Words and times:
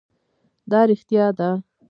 دا 0.71 0.79
رښتيا 0.89 1.25
ده؟ 1.37 1.49